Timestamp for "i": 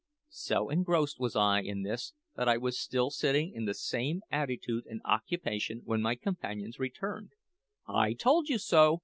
1.35-1.59, 2.49-2.57, 7.87-8.13